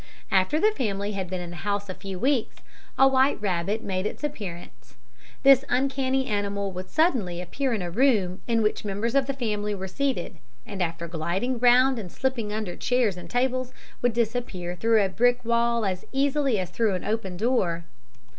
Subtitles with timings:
[0.31, 2.55] "After the family had been in the house a few weeks,
[2.97, 4.95] a white rabbit made its appearance.
[5.43, 9.75] This uncanny animal would suddenly appear in a room in which members of the family
[9.75, 15.03] were seated, and after gliding round and slipping under chairs and tables, would disappear through
[15.03, 17.85] a brick wall as easily as through an open door."